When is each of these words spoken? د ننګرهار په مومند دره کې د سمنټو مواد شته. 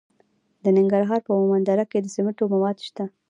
د 0.63 0.65
ننګرهار 0.77 1.21
په 1.27 1.31
مومند 1.39 1.65
دره 1.69 1.85
کې 1.91 1.99
د 2.01 2.07
سمنټو 2.15 2.43
مواد 2.53 2.77
شته. 2.87 3.03